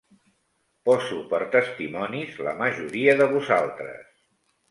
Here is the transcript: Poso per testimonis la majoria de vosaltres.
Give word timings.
Poso 0.87 1.17
per 1.33 1.39
testimonis 1.55 2.41
la 2.47 2.55
majoria 2.63 3.15
de 3.21 3.27
vosaltres. 3.35 4.09